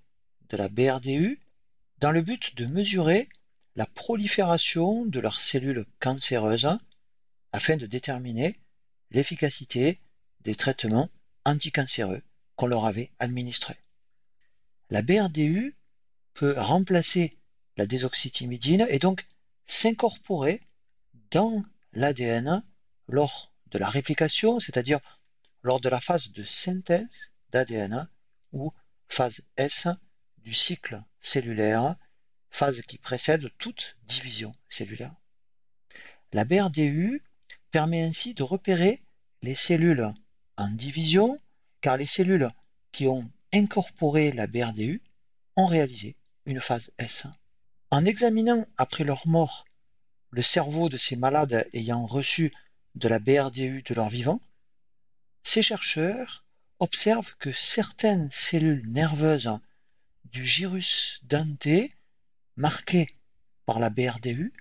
[0.51, 1.41] de la BRDU
[1.99, 3.29] dans le but de mesurer
[3.77, 6.79] la prolifération de leurs cellules cancéreuses
[7.53, 8.59] afin de déterminer
[9.11, 10.01] l'efficacité
[10.41, 11.09] des traitements
[11.45, 12.23] anticancéreux
[12.57, 13.79] qu'on leur avait administrés.
[14.91, 15.77] La BRDU
[16.35, 17.37] peut remplacer
[17.77, 19.27] la désoxythymidine et donc
[19.67, 20.61] s'incorporer
[21.31, 22.63] dans l'ADN
[23.09, 25.01] lors de la réplication, c'est-à-dire
[25.63, 28.09] lors de la phase de synthèse d'ADN
[28.53, 28.73] ou
[29.09, 29.87] phase S
[30.45, 31.97] du cycle cellulaire,
[32.51, 35.15] phase qui précède toute division cellulaire.
[36.33, 37.23] La BRDU
[37.71, 39.03] permet ainsi de repérer
[39.43, 40.13] les cellules
[40.57, 41.41] en division,
[41.81, 42.51] car les cellules
[42.93, 45.03] qui ont incorporé la BRDU
[45.57, 47.27] ont réalisé une phase S.
[47.91, 49.65] En examinant après leur mort
[50.31, 52.53] le cerveau de ces malades ayant reçu
[52.95, 54.41] de la BRDU de leur vivant,
[55.43, 56.45] ces chercheurs
[56.79, 59.59] observent que certaines cellules nerveuses
[60.33, 61.93] du gyrus denté
[62.57, 63.15] marquées
[63.67, 64.53] par la BRDU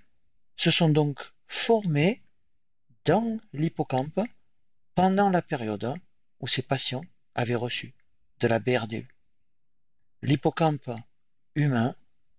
[0.56, 2.22] se sont donc formées
[3.04, 4.20] dans l'hippocampe
[4.94, 5.94] pendant la période
[6.40, 7.04] où ces patients
[7.34, 7.94] avaient reçu
[8.40, 9.08] de la BRDU.
[10.22, 10.90] L'hippocampe
[11.54, 11.94] humain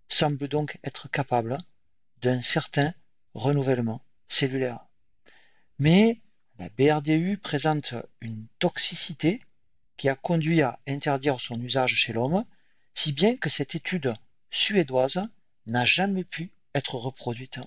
[0.08, 1.58] semble donc être capable
[2.22, 2.94] d'un certain
[3.34, 4.86] renouvellement cellulaire.
[5.80, 6.20] Mais
[6.60, 9.42] la BRDU présente une toxicité
[9.98, 12.46] qui a conduit à interdire son usage chez l'homme,
[12.94, 14.14] si bien que cette étude
[14.50, 15.28] suédoise
[15.68, 17.60] n'a jamais pu être reproduite.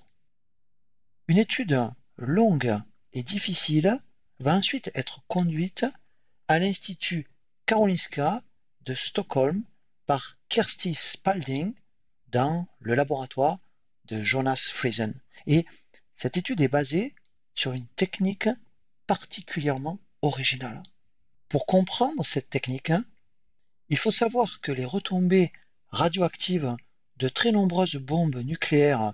[1.28, 2.78] Une étude longue
[3.12, 4.00] et difficile
[4.40, 5.86] va ensuite être conduite
[6.48, 7.26] à l'Institut
[7.66, 8.42] Karolinska
[8.82, 9.64] de Stockholm
[10.06, 11.72] par Kersti Spalding
[12.28, 13.58] dans le laboratoire
[14.06, 15.14] de Jonas Friesen.
[15.46, 15.64] Et
[16.14, 17.14] cette étude est basée
[17.54, 18.48] sur une technique
[19.06, 20.82] particulièrement originale.
[21.48, 22.92] Pour comprendre cette technique,
[23.88, 25.52] il faut savoir que les retombées
[25.88, 26.76] radioactives
[27.16, 29.12] de très nombreuses bombes nucléaires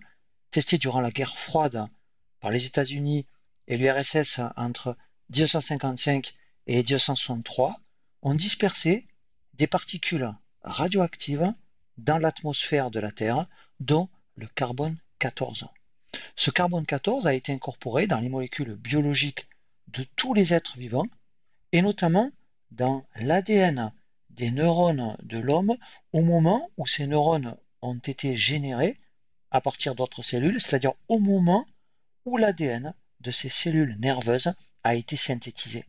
[0.51, 1.87] testées durant la guerre froide
[2.41, 3.27] par les États-Unis
[3.67, 4.97] et l'URSS entre
[5.31, 6.35] 1955
[6.67, 7.77] et 1963
[8.23, 9.07] ont dispersé
[9.55, 11.53] des particules radioactives
[11.99, 13.47] dans l'atmosphère de la Terre,
[13.79, 15.67] dont le carbone 14.
[16.37, 19.49] Ce carbone 14 a été incorporé dans les molécules biologiques
[19.89, 21.07] de tous les êtres vivants,
[21.73, 22.31] et notamment
[22.71, 23.93] dans l'ADN
[24.41, 25.77] des neurones de l'homme
[26.15, 28.97] au moment où ces neurones ont été générés
[29.51, 31.67] à partir d'autres cellules, c'est-à-dire au moment
[32.25, 35.85] où l'ADN de ces cellules nerveuses a été synthétisé.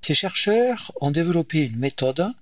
[0.00, 2.32] Ces chercheurs ont développé une méthode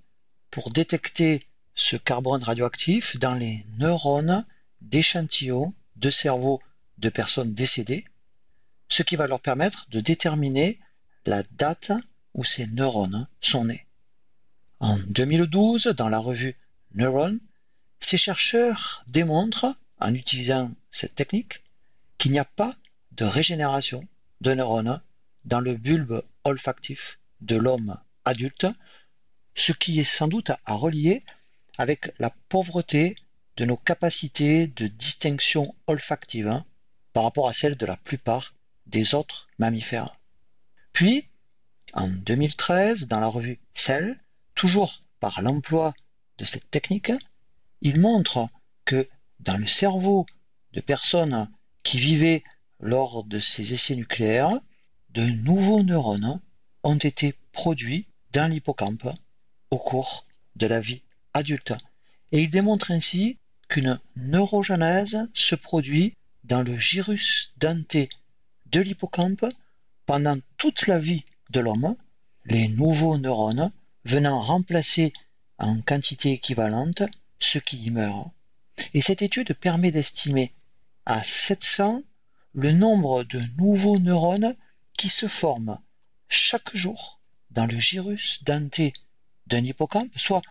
[0.49, 4.45] pour détecter ce carbone radioactif dans les neurones
[4.79, 6.61] d'échantillons de cerveau
[6.99, 8.05] de personnes décédées,
[8.87, 10.79] ce qui va leur permettre de déterminer
[11.25, 11.91] la date
[12.33, 13.85] où ces neurones sont nés.
[14.83, 16.57] En 2012, dans la revue
[16.93, 17.39] Neuron,
[18.01, 21.63] ces chercheurs démontrent, en utilisant cette technique,
[22.17, 22.75] qu'il n'y a pas
[23.13, 24.05] de régénération
[24.41, 25.01] de neurones
[25.45, 28.67] dans le bulbe olfactif de l'homme adulte,
[29.55, 31.23] ce qui est sans doute à relier
[31.77, 33.15] avec la pauvreté
[33.55, 36.65] de nos capacités de distinction olfactive hein,
[37.13, 38.53] par rapport à celles de la plupart
[38.87, 40.19] des autres mammifères.
[40.91, 41.29] Puis,
[41.93, 44.19] en 2013, dans la revue Cell,
[44.55, 45.93] toujours par l'emploi
[46.37, 47.11] de cette technique,
[47.81, 48.49] il montre
[48.85, 49.07] que
[49.39, 50.25] dans le cerveau
[50.73, 51.49] de personnes
[51.83, 52.43] qui vivaient
[52.79, 54.59] lors de ces essais nucléaires,
[55.11, 56.41] de nouveaux neurones
[56.83, 59.07] ont été produits dans l'hippocampe
[59.69, 60.25] au cours
[60.55, 61.73] de la vie adulte.
[62.31, 63.37] Et il démontre ainsi
[63.69, 68.09] qu'une neurogenèse se produit dans le gyrus denté
[68.65, 69.45] de l'hippocampe
[70.05, 71.95] pendant toute la vie de l'homme,
[72.45, 73.71] les nouveaux neurones
[74.05, 75.13] venant remplacer
[75.57, 77.03] en quantité équivalente
[77.39, 78.31] ceux qui y meurent.
[78.93, 80.53] Et cette étude permet d'estimer
[81.05, 82.03] à 700
[82.53, 84.55] le nombre de nouveaux neurones
[84.97, 85.79] qui se forment
[86.29, 87.19] chaque jour
[87.51, 88.93] dans le gyrus denté
[89.47, 90.41] d'un hippocampe, soit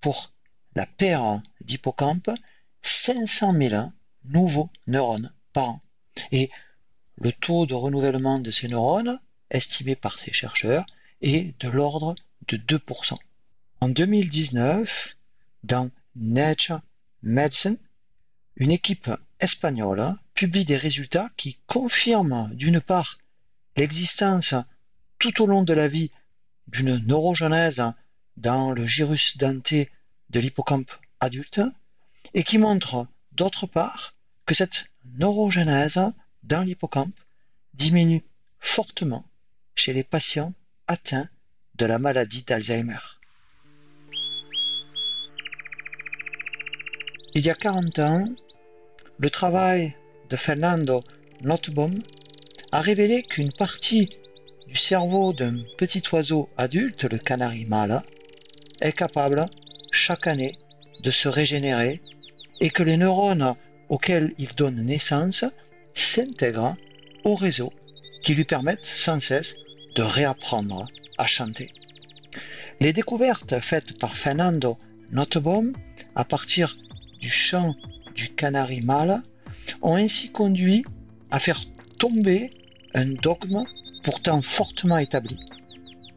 [0.00, 0.32] pour
[0.74, 2.30] la paire d'hippocampes,
[2.82, 3.92] 500 000
[4.24, 5.80] nouveaux neurones par an.
[6.32, 6.50] Et
[7.16, 10.86] le taux de renouvellement de ces neurones, estimé par ces chercheurs,
[11.20, 12.14] est de l'ordre
[12.48, 13.16] de 2%.
[13.80, 15.16] En 2019,
[15.64, 16.80] dans Nature
[17.22, 17.78] Medicine,
[18.56, 23.18] une équipe espagnole publie des résultats qui confirment d'une part
[23.76, 24.54] l'existence
[25.18, 26.10] tout au long de la vie
[26.66, 27.82] d'une neurogenèse
[28.36, 29.90] dans le gyrus denté
[30.30, 31.60] de l'hippocampe adulte
[32.34, 34.14] et qui montre d'autre part
[34.46, 34.86] que cette
[35.18, 36.00] neurogenèse
[36.42, 37.18] dans l'hippocampe
[37.74, 38.24] diminue
[38.58, 39.24] fortement
[39.74, 40.52] chez les patients
[40.86, 41.28] atteints
[41.78, 42.98] de la maladie d'Alzheimer.
[47.34, 48.24] Il y a 40 ans,
[49.18, 49.94] le travail
[50.28, 51.04] de Fernando
[51.40, 52.02] Nottebohm
[52.72, 54.10] a révélé qu'une partie
[54.66, 58.02] du cerveau d'un petit oiseau adulte, le canari mâle,
[58.80, 59.48] est capable
[59.92, 60.58] chaque année
[61.02, 62.02] de se régénérer
[62.60, 63.54] et que les neurones
[63.88, 65.44] auxquels il donne naissance
[65.94, 66.76] s'intègrent
[67.24, 67.72] au réseau
[68.22, 69.56] qui lui permettent sans cesse
[69.94, 70.86] de réapprendre
[71.18, 71.72] à chanter.
[72.80, 74.76] Les découvertes faites par Fernando
[75.10, 75.72] Nottebohm
[76.14, 76.76] à partir
[77.20, 77.74] du chant
[78.14, 79.22] du canari mâle
[79.82, 80.84] ont ainsi conduit
[81.30, 81.60] à faire
[81.98, 82.50] tomber
[82.94, 83.64] un dogme
[84.02, 85.38] pourtant fortement établi,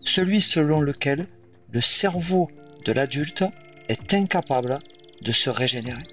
[0.05, 1.27] celui selon lequel
[1.71, 2.49] le cerveau
[2.85, 3.43] de l'adulte
[3.89, 4.79] est incapable
[5.21, 6.03] de se régénérer.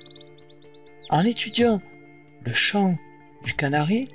[1.10, 1.80] En étudiant
[2.44, 2.98] le chant
[3.44, 4.08] du canari,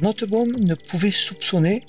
[0.00, 1.84] Nottebohm ne pouvait soupçonner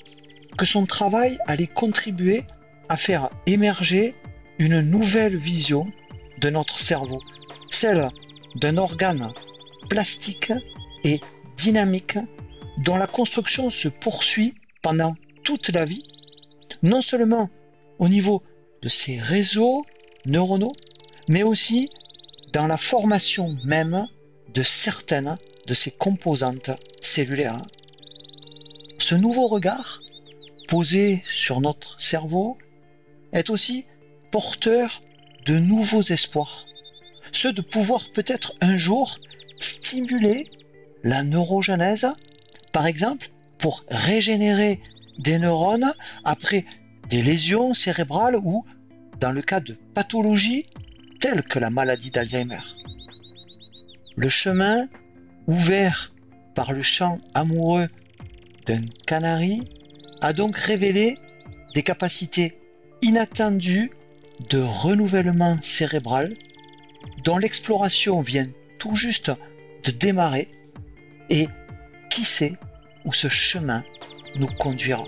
[0.56, 2.44] que son travail allait contribuer
[2.88, 4.14] à faire émerger
[4.58, 5.90] une nouvelle vision
[6.38, 7.20] de notre cerveau,
[7.70, 8.10] celle
[8.56, 9.32] d'un organe
[9.88, 10.52] plastique
[11.02, 11.20] et
[11.56, 12.18] dynamique
[12.78, 16.04] dont la construction se poursuit pendant toute la vie,
[16.82, 17.50] non seulement
[17.98, 18.42] au niveau
[18.82, 19.84] de ses réseaux
[20.26, 20.74] neuronaux,
[21.28, 21.90] mais aussi
[22.52, 24.06] dans la formation même
[24.52, 25.36] de certaines
[25.66, 27.66] de ses composantes cellulaires.
[28.98, 30.00] Ce nouveau regard
[30.68, 32.58] posé sur notre cerveau
[33.32, 33.84] est aussi
[34.30, 35.02] porteur
[35.46, 36.66] de nouveaux espoirs,
[37.32, 39.18] ceux de pouvoir peut-être un jour
[39.58, 40.50] stimuler
[41.02, 42.08] la neurogenèse,
[42.72, 44.80] par exemple pour régénérer
[45.18, 45.92] des neurones
[46.24, 46.64] après
[47.08, 48.64] des lésions cérébrales ou
[49.20, 50.66] dans le cas de pathologies
[51.20, 52.60] telles que la maladie d'Alzheimer.
[54.16, 54.88] Le chemin
[55.46, 56.12] ouvert
[56.54, 57.88] par le chant amoureux
[58.66, 59.68] d'un canari
[60.24, 61.18] a donc révélé
[61.74, 62.58] des capacités
[63.02, 63.90] inattendues
[64.48, 66.34] de renouvellement cérébral
[67.24, 68.46] dont l'exploration vient
[68.80, 69.30] tout juste
[69.84, 70.48] de démarrer
[71.28, 71.46] et
[72.08, 72.54] qui sait
[73.04, 73.84] où ce chemin
[74.36, 75.04] nous conduira.